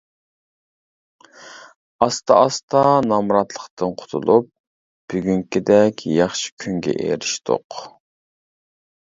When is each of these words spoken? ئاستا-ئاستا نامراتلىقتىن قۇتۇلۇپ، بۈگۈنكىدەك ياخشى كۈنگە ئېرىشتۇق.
ئاستا-ئاستا 2.05 2.81
نامراتلىقتىن 3.09 3.93
قۇتۇلۇپ، 4.01 4.49
بۈگۈنكىدەك 5.15 6.03
ياخشى 6.15 6.51
كۈنگە 6.65 6.99
ئېرىشتۇق. 7.07 7.81